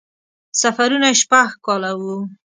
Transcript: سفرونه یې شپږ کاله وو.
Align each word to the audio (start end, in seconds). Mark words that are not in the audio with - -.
سفرونه 0.61 1.07
یې 1.11 1.19
شپږ 1.21 1.49
کاله 1.65 1.91
وو. 1.99 2.17